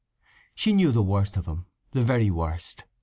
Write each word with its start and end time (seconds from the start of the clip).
She 0.55 0.73
knew 0.73 0.91
the 0.91 1.03
worst 1.03 1.37
of 1.37 1.45
him—the 1.45 2.01
very 2.01 2.31
worst. 2.31 2.85